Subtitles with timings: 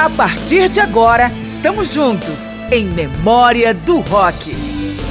[0.00, 4.56] A partir de agora, estamos juntos em Memória do Rock.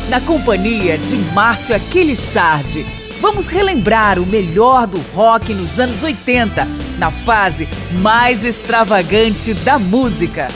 [0.10, 2.84] Na companhia de Márcio Aquiles Sardi,
[3.22, 6.66] vamos relembrar o melhor do rock nos anos 80,
[6.98, 7.70] na fase
[8.02, 10.48] mais extravagante da música.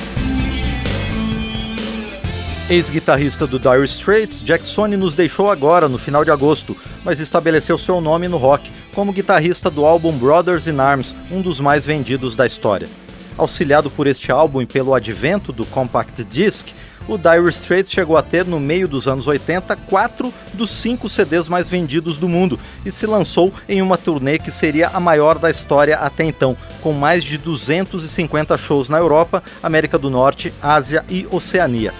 [2.67, 6.75] Ex-guitarrista do Dire Straits, Jack Sony nos deixou agora, no final de agosto,
[7.05, 11.59] mas estabeleceu seu nome no rock como guitarrista do álbum Brothers in Arms, um dos
[11.59, 13.02] mais vendidos da história.
[13.37, 16.67] Auxiliado por este álbum e pelo advento do Compact Disc,
[17.07, 21.47] o Dire Straits chegou a ter, no meio dos anos 80, quatro dos cinco CDs
[21.47, 25.49] mais vendidos do mundo e se lançou em uma turnê que seria a maior da
[25.49, 31.27] história até então, com mais de 250 shows na Europa, América do Norte, Ásia e
[31.29, 31.93] Oceania.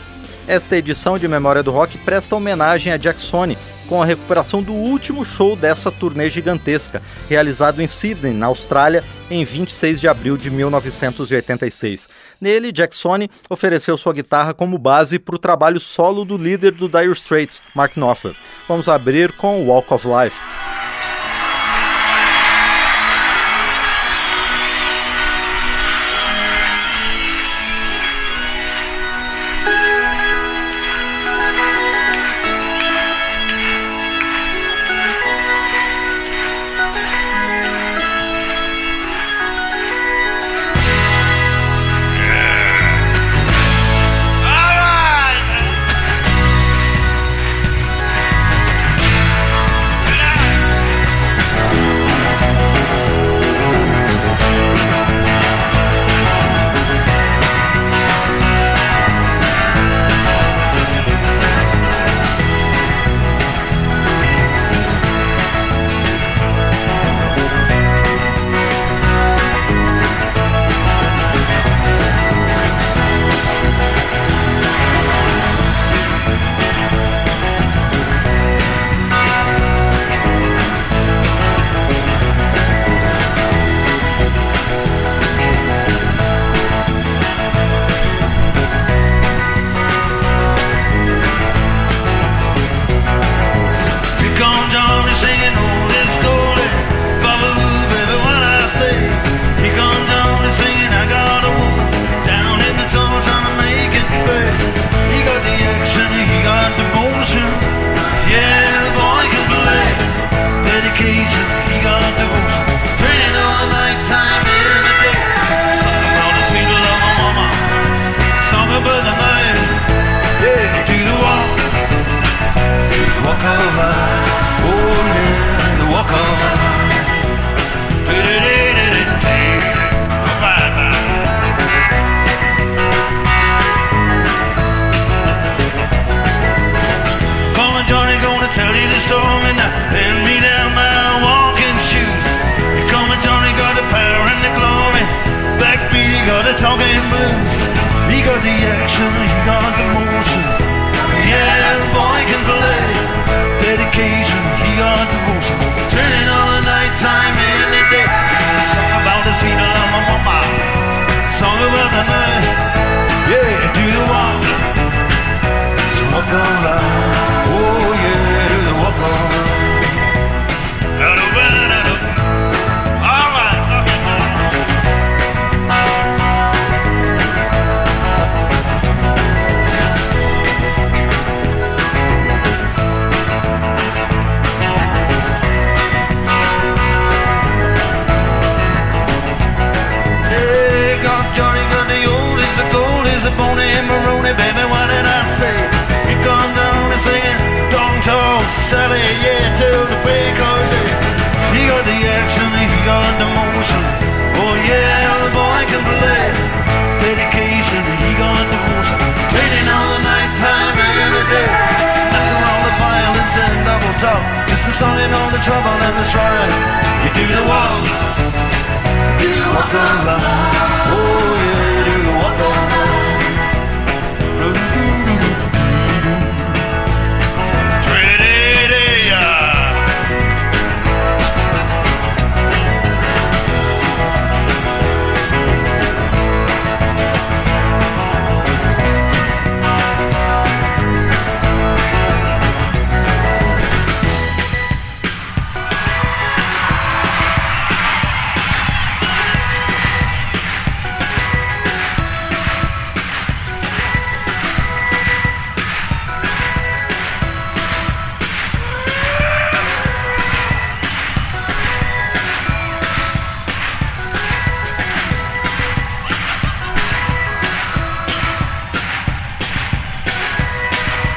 [0.48, 3.58] Esta edição de Memória do Rock presta homenagem a Jack Sony,
[3.94, 9.46] com a recuperação do último show dessa turnê gigantesca, realizado em Sydney, na Austrália, em
[9.46, 12.10] 26 de abril de 1986.
[12.42, 16.90] Nele, Jack Sony ofereceu sua guitarra como base para o trabalho solo do líder do
[16.90, 18.36] Dire Straits, Mark Knopfler.
[18.68, 20.42] Vamos abrir com Walk of Life.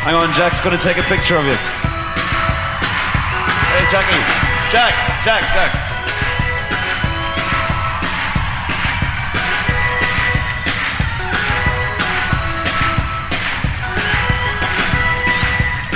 [0.07, 1.57] Hang on, Jack's going to take a picture of you.
[3.75, 4.23] Hey, Jackie.
[4.71, 4.95] Jack,
[5.25, 5.75] Jack, Jack.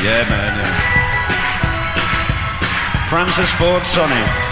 [0.03, 0.75] Yeah, man, yeah.
[3.09, 4.50] Francis Ford Sonni.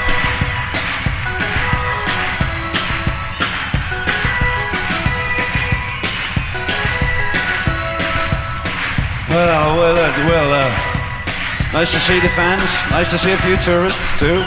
[9.29, 12.65] Well, well, uh, well, uh, nice to see the fans.
[12.91, 14.43] Nice to see a few tourists too.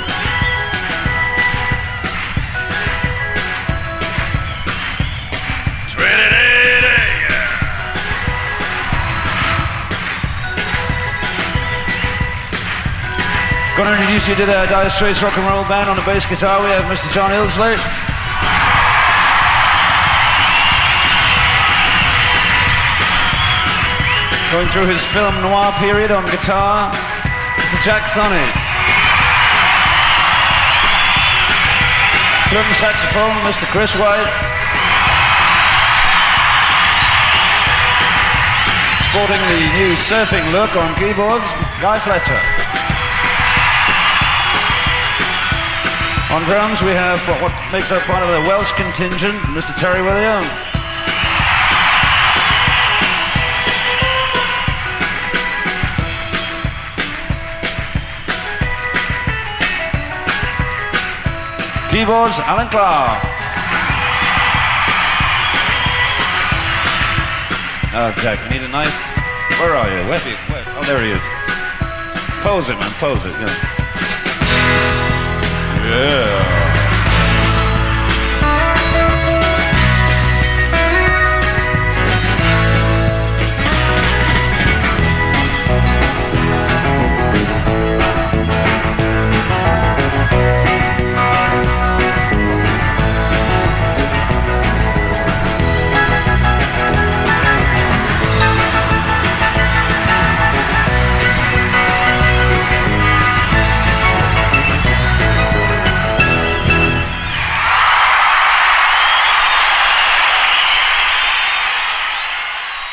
[13.78, 16.62] To introduce you to the Dire Straits Rock and Roll Band on the bass guitar.
[16.62, 17.12] We have Mr.
[17.14, 18.11] John Illsley.
[24.52, 27.80] Going through his film noir period on guitar, Mr.
[27.88, 28.44] Jack Sonni.
[32.52, 33.64] Flute saxophone, Mr.
[33.72, 34.28] Chris White.
[39.08, 41.48] Sporting the new surfing look on keyboards,
[41.80, 42.42] Guy Fletcher.
[46.36, 49.74] On drums, we have what makes up part of the Welsh contingent, Mr.
[49.80, 50.71] Terry Williams.
[61.92, 63.22] Keyboards, Alan Clark.
[67.94, 68.96] Oh, Jack, we need a nice.
[69.60, 70.08] Where are you?
[70.08, 70.32] Where's he?
[70.32, 70.64] Where?
[70.68, 71.22] Oh, there he is.
[72.44, 72.90] Pose it, man.
[72.92, 73.34] Pose it.
[73.34, 73.52] Yeah.
[75.84, 76.61] Yeah.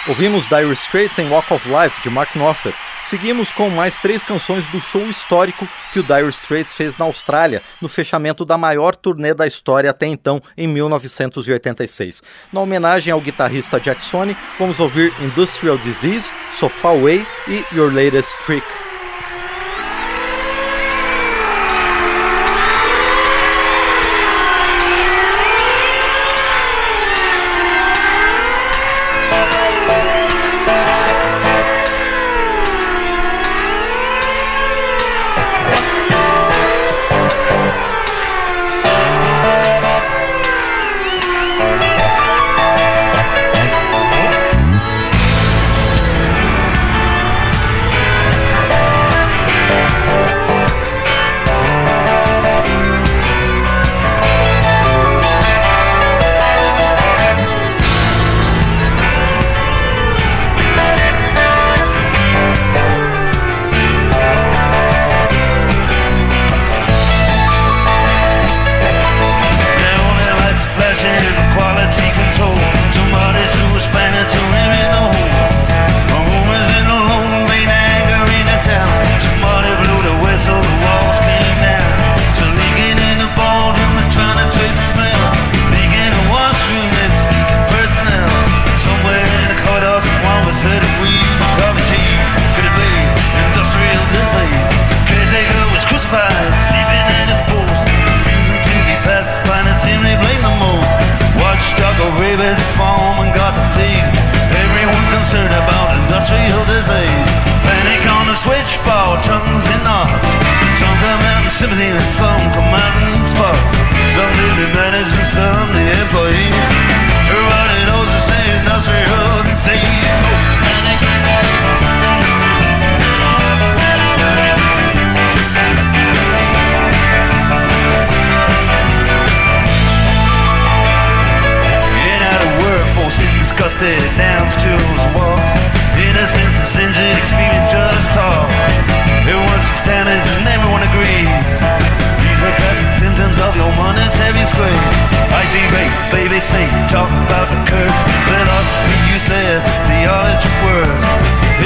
[0.09, 2.75] Ouvimos Dire Straits em Walk of Life, de Mark Knopfler.
[3.09, 7.63] Seguimos com mais três canções do show histórico que o Dire Straits fez na Austrália,
[7.79, 12.23] no fechamento da maior turnê da história até então, em 1986.
[12.51, 17.93] Na homenagem ao guitarrista Jack Sony, vamos ouvir Industrial Disease, So Far Away e Your
[17.93, 18.67] Latest Trick.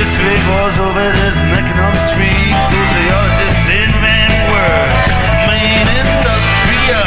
[0.03, 2.35] History was over, an economics free.
[2.67, 4.91] Sociologists invent word.
[5.47, 7.07] Main industrial.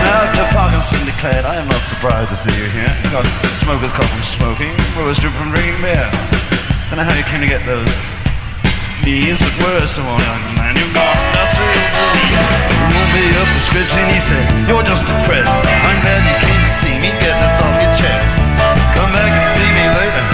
[0.00, 2.88] Uh, Parkinson declared, I am not surprised to see you here.
[3.04, 6.08] You got smokers come from smoking, brewers drip from drinking beer.
[6.88, 7.92] Don't know how you came to get those
[9.04, 11.78] knees, but worst of all, young man, you've got industrial
[12.90, 15.54] You won't be a prescription, he said, you're just depressed.
[15.54, 18.34] I'm glad you came to see me, get this off your chest.
[18.98, 20.24] Come back and see me later.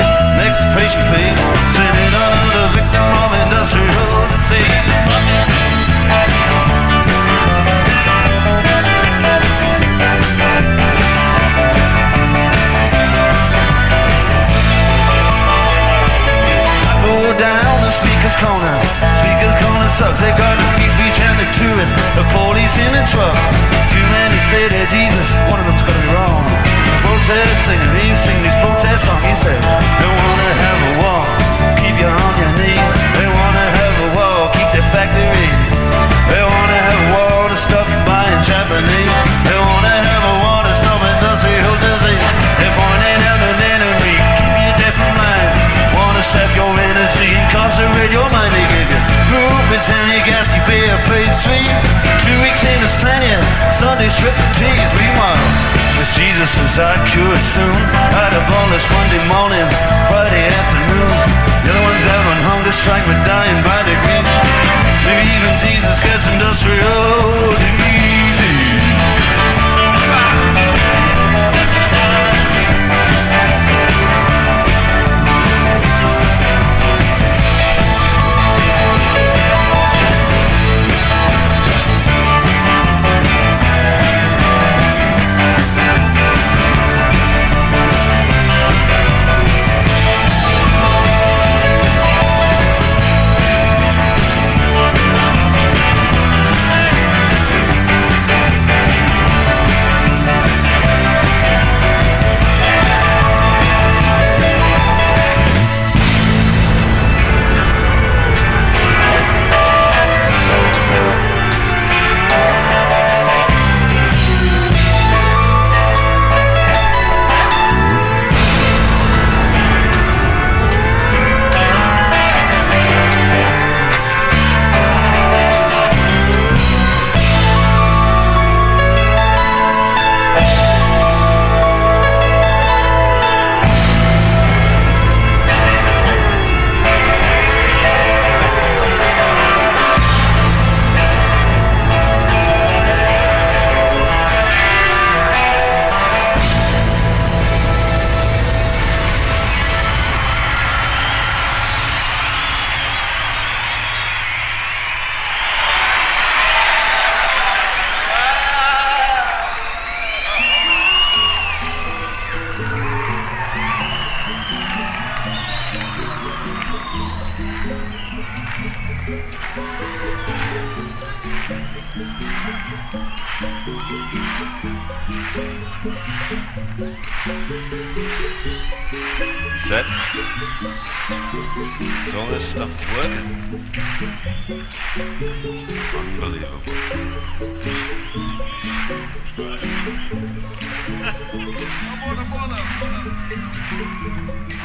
[0.40, 1.40] Next patient, please.
[1.76, 5.92] Sitting under the victim of industrial disease.
[17.32, 18.76] Down the speaker's corner.
[19.10, 20.20] Speaker's corner sucks.
[20.20, 20.68] They got and the
[21.52, 23.44] tourists, the police in the trucks.
[23.92, 25.30] Too many say they're Jesus.
[25.52, 26.42] One of them's gonna be wrong.
[26.64, 27.92] He's a protest singer.
[28.00, 29.22] He's singing these protest songs.
[29.28, 29.60] He said
[30.00, 31.22] they wanna have a war,
[31.78, 32.92] keep you on your knees.
[33.16, 35.50] They wanna have a war, keep their factory.
[36.32, 39.16] They wanna have a war to stop buying Japanese.
[39.44, 42.28] They wanna have a war to stop industrial disease.
[42.58, 45.50] They're pointing out an enemy, keep you deaf blind.
[45.92, 46.71] Wanna sap your
[51.46, 51.66] fee.
[52.22, 53.30] Two weeks in is plenty,
[53.70, 54.90] Sunday strip for teas.
[54.94, 55.42] Meanwhile,
[56.02, 57.78] as Jesus says I cure soon.
[57.94, 59.72] I'd abolish Monday mornings,
[60.10, 61.20] Friday afternoons.
[61.62, 64.22] The other ones out on hunger strike, but dying by degree.
[65.06, 68.01] Maybe even Jesus gets industrial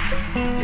[0.10, 0.57] Here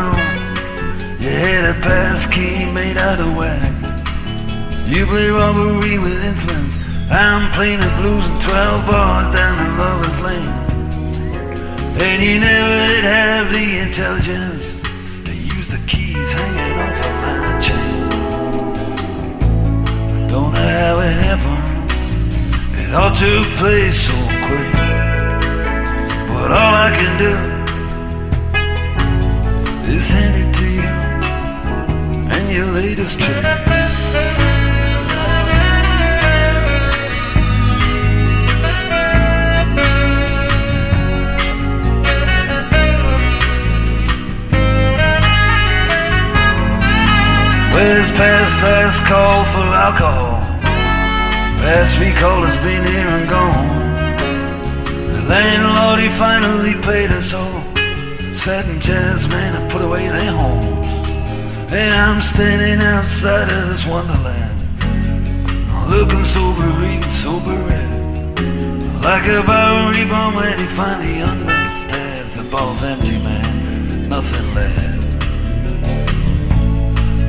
[0.00, 1.20] broken.
[1.20, 3.68] You had a pass key made out of wax.
[4.88, 6.78] You play robbery with insolence.
[7.10, 10.54] I'm playing the blues in 12 bars down in Lover's Lane.
[12.00, 14.80] And you never did have the intelligence
[15.26, 18.00] to use the keys hanging off of my chain.
[20.28, 21.66] Don't know how it happened.
[22.80, 24.72] It all took place so quick.
[26.30, 27.49] But all I can do
[30.00, 30.90] is hand it to you
[32.34, 33.44] and your latest trick.
[47.74, 50.40] Where's past last call for alcohol?
[51.60, 53.68] Past recall has been here and gone.
[55.12, 57.59] The landlord, he finally paid us all.
[58.40, 60.64] Chairs, man, have put away their home.
[61.70, 64.56] And I'm standing outside of this wonderland.
[65.90, 68.40] Looking so bereaved, so bereft.
[69.04, 72.36] Like a Bowery bomb when he finally understands.
[72.36, 75.20] The ball's empty, man, nothing left.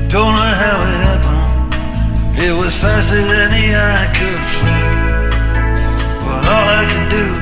[0.09, 2.39] Don't know how it happened.
[2.39, 5.31] It was faster than the eye could flick.
[6.23, 7.40] But all I can do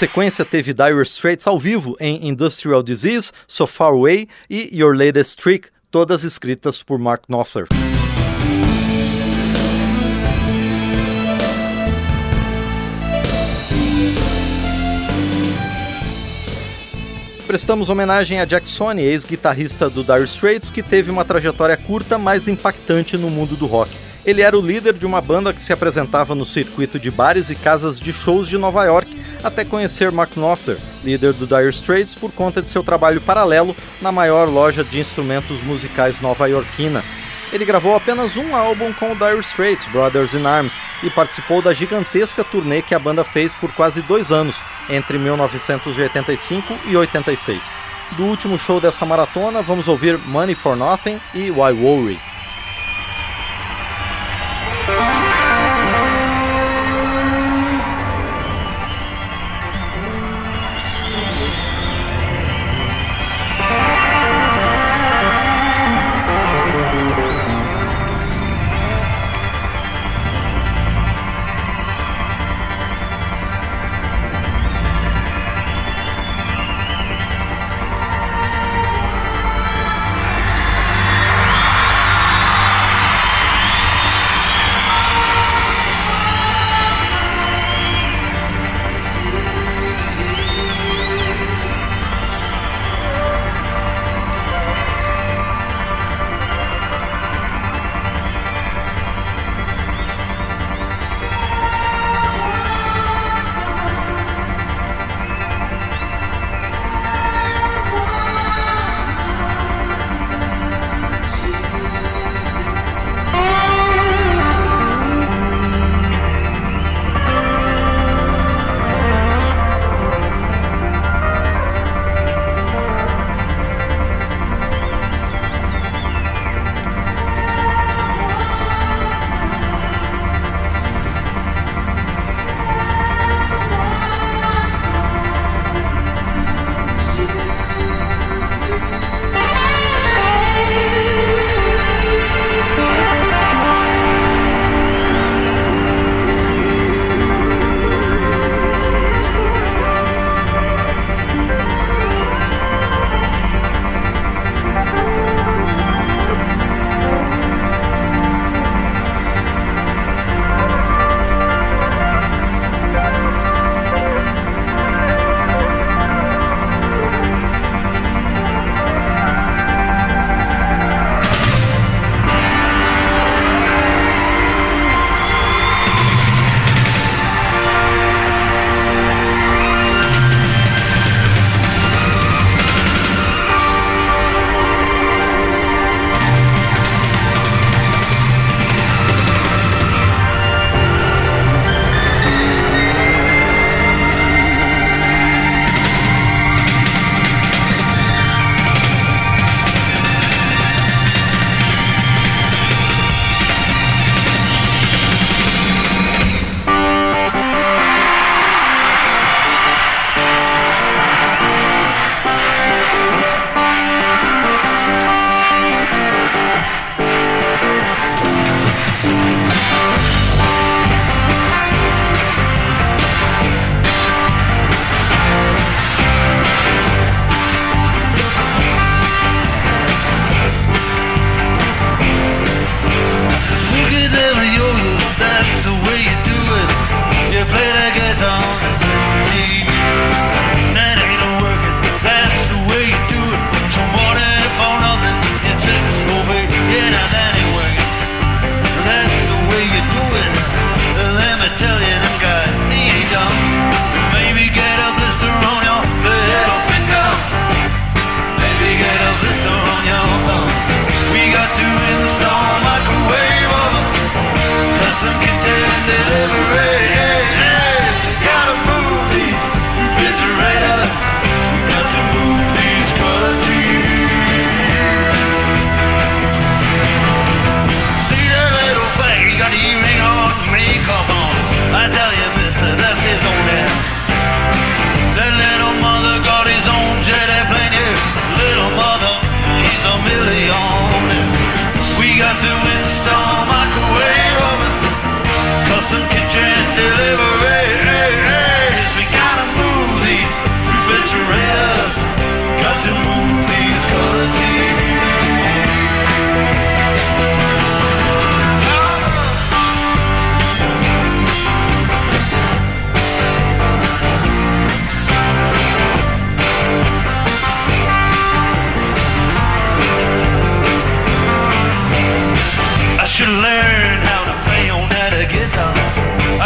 [0.00, 5.38] sequência teve Dire Straits ao vivo em Industrial Disease, So Far Away e Your Latest
[5.38, 7.66] Trick, todas escritas por Mark Knopfler.
[17.46, 22.48] Prestamos homenagem a Jack Sony, ex-guitarrista do Dire Straits, que teve uma trajetória curta, mas
[22.48, 23.90] impactante no mundo do rock.
[24.24, 27.54] Ele era o líder de uma banda que se apresentava no circuito de bares e
[27.54, 32.30] casas de shows de Nova York, até conhecer Mark Knopfler, líder do Dire Straits, por
[32.30, 37.02] conta de seu trabalho paralelo na maior loja de instrumentos musicais nova-iorquina.
[37.50, 41.72] Ele gravou apenas um álbum com o Dire Straits, Brothers in Arms, e participou da
[41.72, 47.72] gigantesca turnê que a banda fez por quase dois anos, entre 1985 e 86.
[48.18, 52.20] Do último show dessa maratona, vamos ouvir Money for Nothing e Why Worry.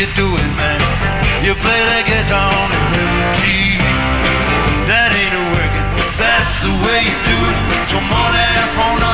[0.00, 0.80] you do it, man.
[1.44, 2.80] You play the guitar on the
[3.30, 3.78] MTV.
[4.90, 5.88] That ain't working.
[6.18, 7.58] That's the way you do it.
[7.94, 9.13] Your money for nothing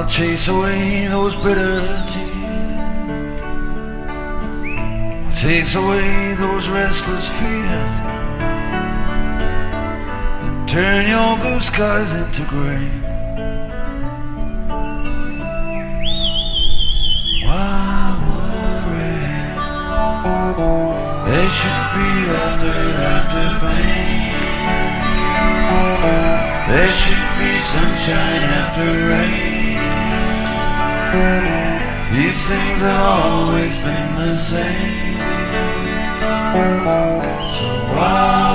[0.00, 3.40] I'll chase away those bitter tears.
[5.38, 7.96] Chase away those restless fears
[10.40, 12.88] that turn your blue skies into gray.
[17.44, 19.20] Why worry?
[21.28, 22.80] There should be laughter
[23.12, 24.32] after pain.
[26.70, 29.69] There should be sunshine after rain.
[31.10, 35.18] These things have always been the same.
[37.50, 38.49] So why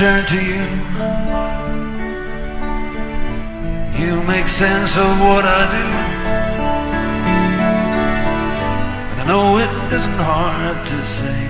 [0.00, 0.64] turn to you.
[4.00, 5.86] You make sense of what I do.
[9.10, 11.40] And I know it isn't hard to say.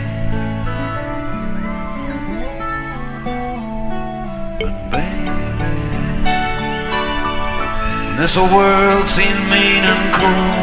[4.58, 5.76] But baby,
[8.18, 10.58] this world seems mean and cold.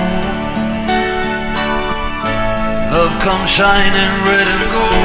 [2.91, 4.96] Love comes shining red and gold.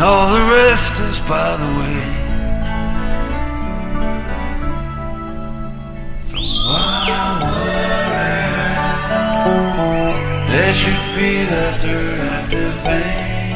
[0.00, 2.00] And all the rest is by the way.
[6.24, 7.04] So why
[7.44, 8.40] worry?
[10.52, 13.52] There should be laughter after pain.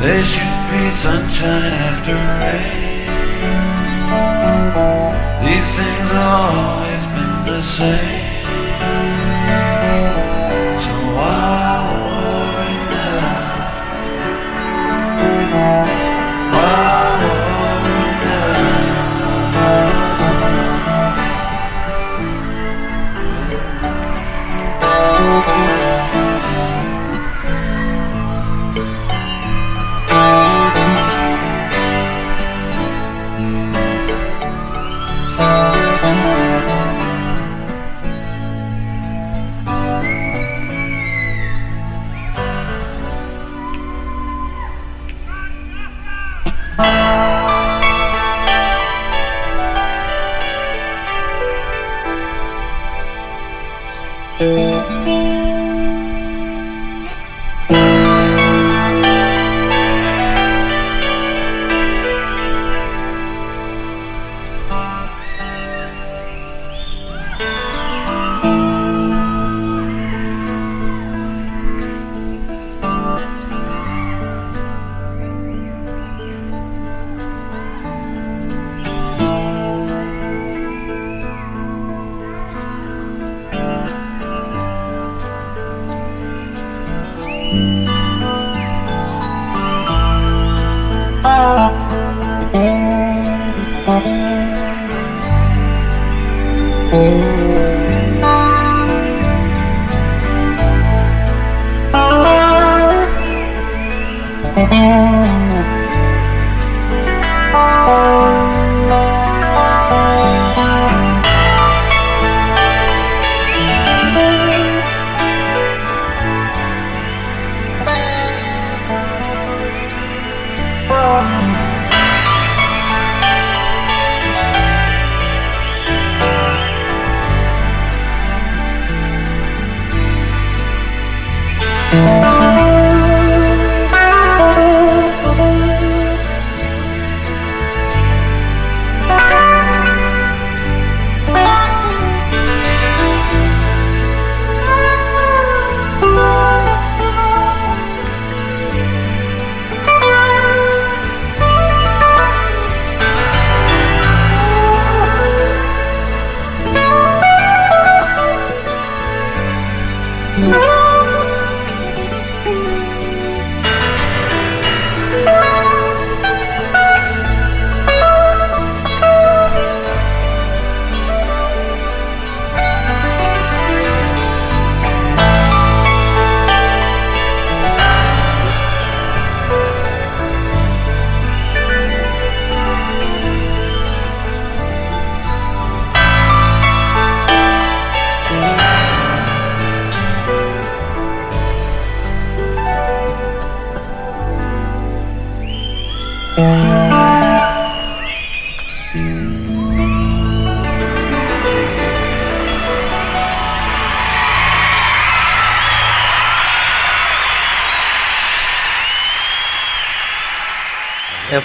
[0.00, 3.06] There should be sunshine after rain.
[5.46, 8.26] These things have always been the same.
[10.80, 11.59] So why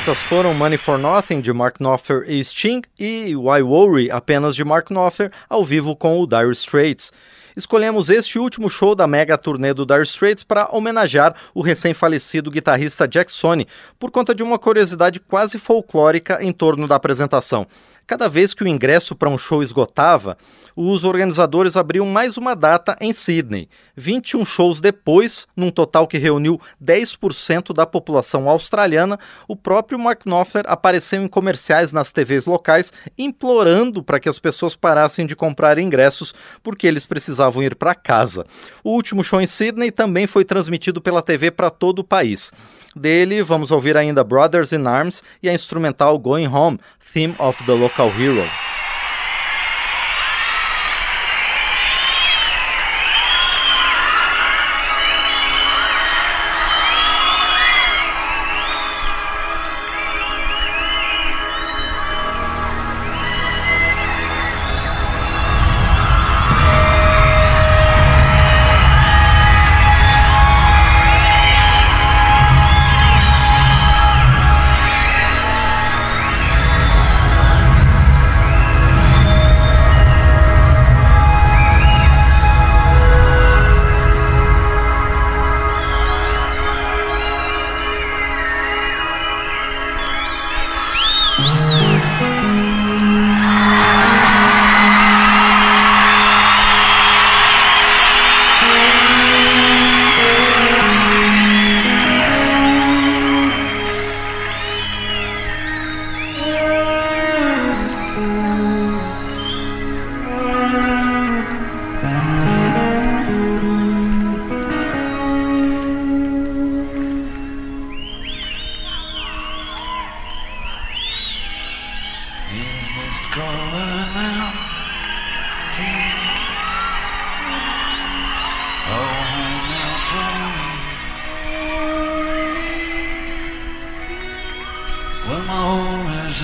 [0.05, 4.63] Estas foram Money for Nothing de Mark Knopfler e Sting e Why Worry apenas de
[4.63, 7.11] Mark Knopfler ao vivo com o Dire Straits.
[7.57, 13.07] Escolhemos este último show da mega turnê do Dire Straits para homenagear o recém-falecido guitarrista
[13.07, 17.65] Jack Sony, por conta de uma curiosidade quase folclórica em torno da apresentação.
[18.07, 20.37] Cada vez que o ingresso para um show esgotava,
[20.75, 23.67] os organizadores abriam mais uma data em Sydney.
[23.95, 30.65] 21 shows depois, num total que reuniu 10% da população australiana, o próprio Mark Knopfler
[30.67, 36.31] apareceu em comerciais nas TVs locais implorando para que as pessoas parassem de comprar ingressos
[36.61, 38.45] porque eles precisavam ir para casa.
[38.83, 42.51] O último show em Sydney também foi transmitido pela TV para todo o país.
[42.95, 46.79] Dele, vamos ouvir ainda Brothers in Arms e a instrumental Going Home,
[47.13, 48.47] Theme of the Local Hero.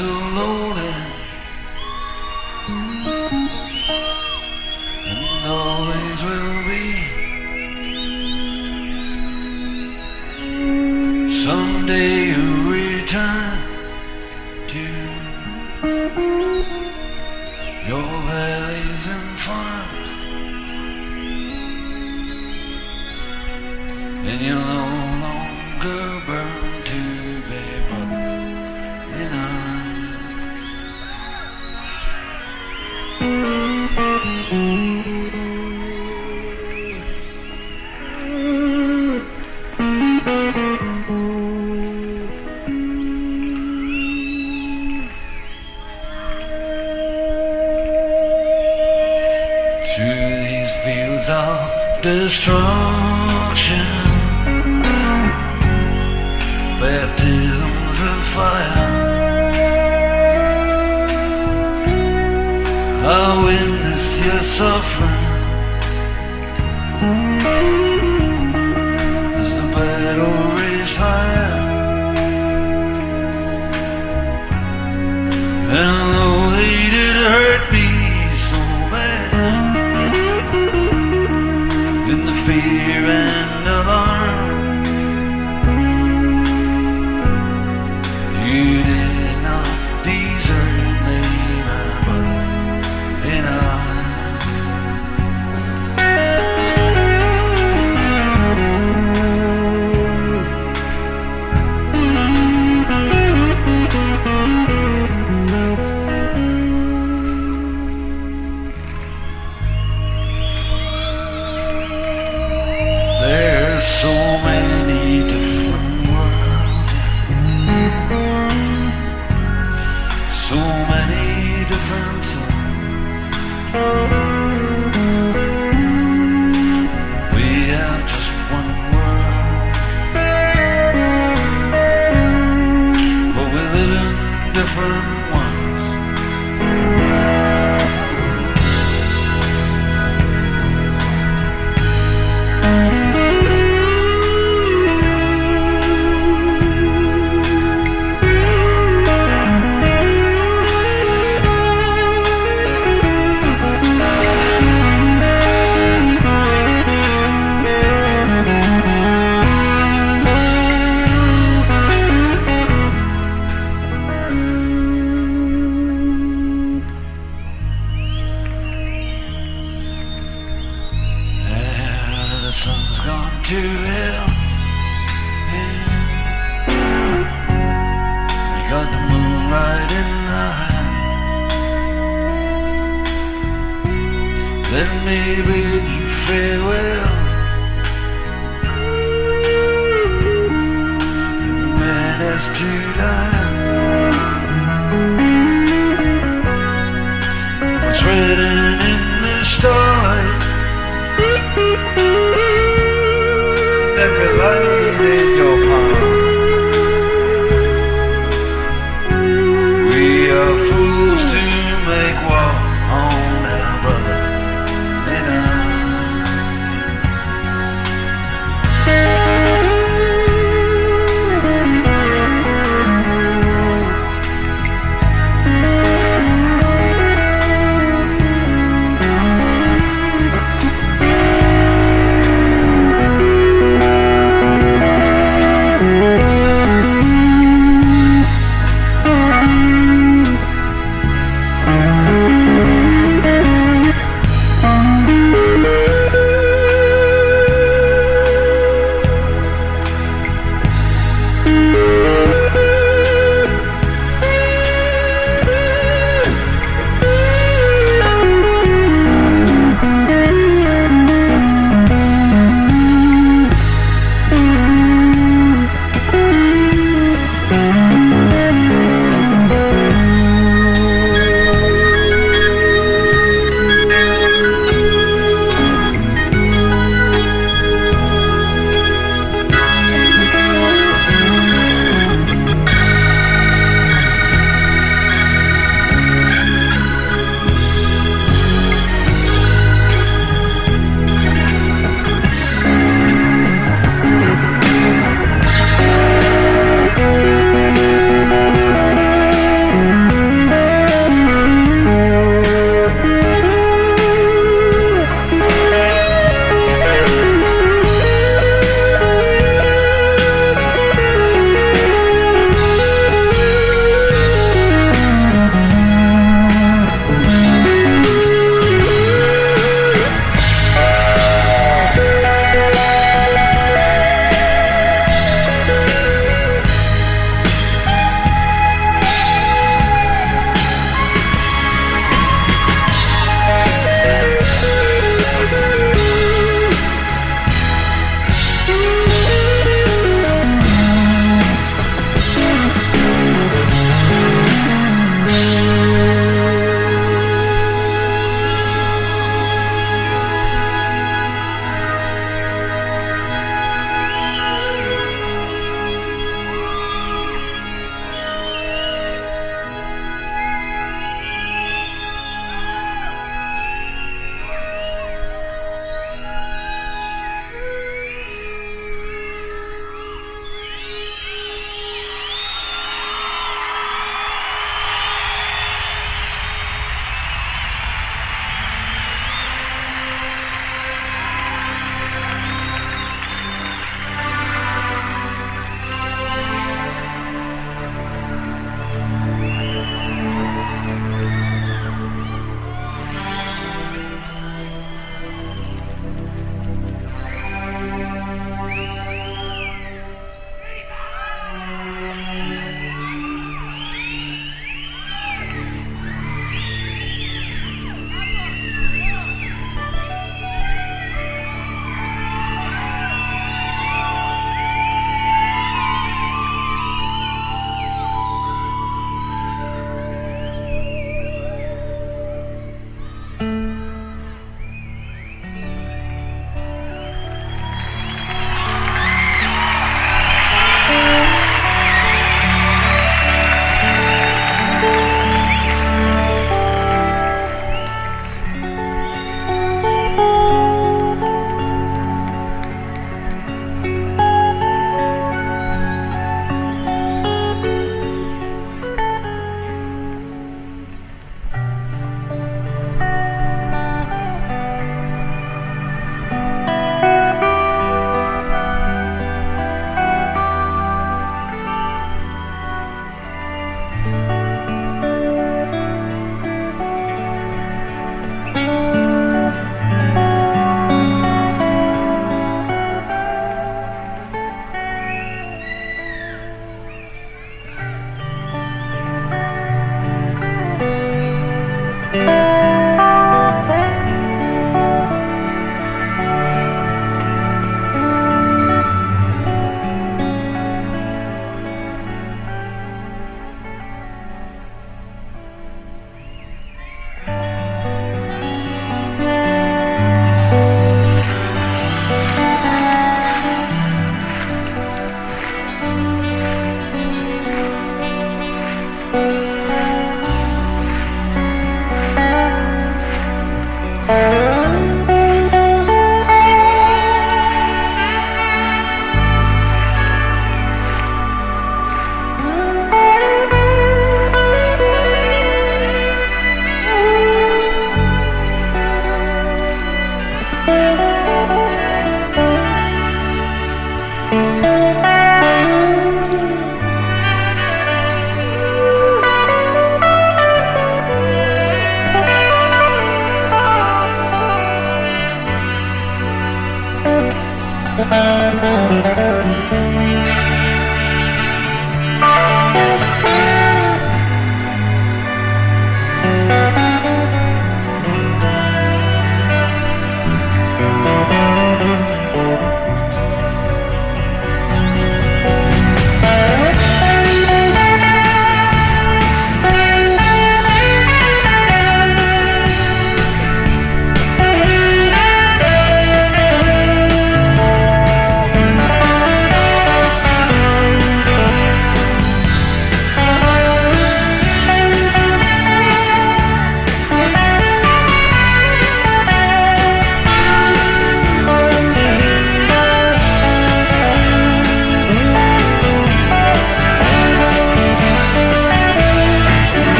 [0.00, 0.59] alone.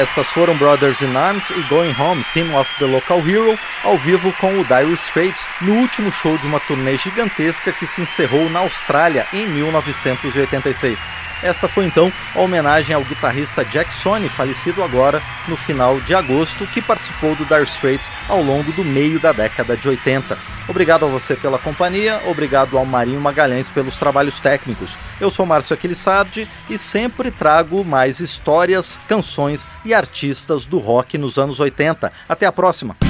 [0.00, 4.32] Estas foram Brothers in Arms e Going Home, Theme of the Local Hero, ao vivo
[4.40, 8.60] com o Dire Straits, no último show de uma turnê gigantesca que se encerrou na
[8.60, 10.98] Austrália em 1986.
[11.42, 16.66] Esta foi então a homenagem ao guitarrista Jack Sony, falecido agora no final de agosto,
[16.66, 20.38] que participou do Dire Straits ao longo do meio da década de 80.
[20.68, 24.96] Obrigado a você pela companhia, obrigado ao Marinho Magalhães pelos trabalhos técnicos.
[25.20, 31.38] Eu sou Márcio Aquilissardi e sempre trago mais histórias, canções e artistas do rock nos
[31.38, 32.12] anos 80.
[32.28, 33.09] Até a próxima!